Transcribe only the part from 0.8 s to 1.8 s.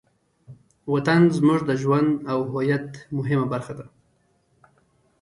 وطن زموږ د